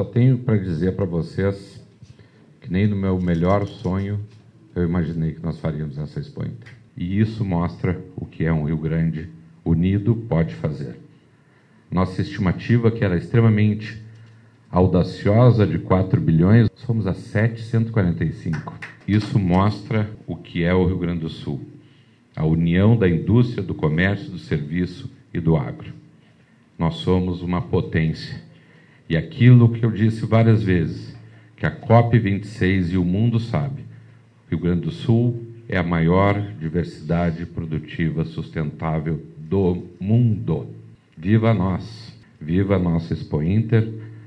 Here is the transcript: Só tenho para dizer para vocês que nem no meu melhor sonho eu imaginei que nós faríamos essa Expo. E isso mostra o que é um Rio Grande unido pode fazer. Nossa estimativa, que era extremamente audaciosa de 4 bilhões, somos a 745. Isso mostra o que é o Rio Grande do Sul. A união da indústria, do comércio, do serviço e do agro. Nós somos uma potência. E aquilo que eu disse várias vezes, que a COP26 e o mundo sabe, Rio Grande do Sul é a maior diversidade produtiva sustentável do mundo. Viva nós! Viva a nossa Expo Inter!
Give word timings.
Só 0.00 0.04
tenho 0.04 0.38
para 0.38 0.56
dizer 0.56 0.96
para 0.96 1.04
vocês 1.04 1.78
que 2.62 2.72
nem 2.72 2.86
no 2.86 2.96
meu 2.96 3.20
melhor 3.20 3.66
sonho 3.66 4.18
eu 4.74 4.82
imaginei 4.82 5.34
que 5.34 5.42
nós 5.42 5.58
faríamos 5.58 5.98
essa 5.98 6.18
Expo. 6.18 6.42
E 6.96 7.20
isso 7.20 7.44
mostra 7.44 8.02
o 8.16 8.24
que 8.24 8.46
é 8.46 8.50
um 8.50 8.64
Rio 8.64 8.78
Grande 8.78 9.28
unido 9.62 10.16
pode 10.26 10.54
fazer. 10.54 10.98
Nossa 11.90 12.22
estimativa, 12.22 12.90
que 12.90 13.04
era 13.04 13.14
extremamente 13.14 14.02
audaciosa 14.70 15.66
de 15.66 15.78
4 15.78 16.18
bilhões, 16.18 16.70
somos 16.76 17.06
a 17.06 17.12
745. 17.12 18.72
Isso 19.06 19.38
mostra 19.38 20.08
o 20.26 20.34
que 20.34 20.64
é 20.64 20.72
o 20.72 20.86
Rio 20.86 20.96
Grande 20.96 21.20
do 21.20 21.28
Sul. 21.28 21.60
A 22.34 22.46
união 22.46 22.96
da 22.96 23.06
indústria, 23.06 23.62
do 23.62 23.74
comércio, 23.74 24.30
do 24.30 24.38
serviço 24.38 25.10
e 25.34 25.38
do 25.38 25.58
agro. 25.58 25.92
Nós 26.78 26.94
somos 26.94 27.42
uma 27.42 27.60
potência. 27.60 28.48
E 29.10 29.16
aquilo 29.16 29.70
que 29.70 29.84
eu 29.84 29.90
disse 29.90 30.24
várias 30.24 30.62
vezes, 30.62 31.16
que 31.56 31.66
a 31.66 31.80
COP26 31.80 32.92
e 32.92 32.96
o 32.96 33.04
mundo 33.04 33.40
sabe, 33.40 33.82
Rio 34.48 34.60
Grande 34.60 34.82
do 34.82 34.92
Sul 34.92 35.48
é 35.68 35.76
a 35.76 35.82
maior 35.82 36.40
diversidade 36.60 37.44
produtiva 37.44 38.24
sustentável 38.24 39.20
do 39.36 39.82
mundo. 39.98 40.68
Viva 41.18 41.52
nós! 41.52 42.16
Viva 42.40 42.76
a 42.76 42.78
nossa 42.78 43.12
Expo 43.12 43.42
Inter! 43.42 43.92